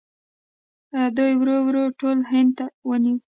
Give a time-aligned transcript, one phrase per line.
[1.17, 2.55] دوی ورو ورو ټول هند
[2.89, 3.15] ونیو.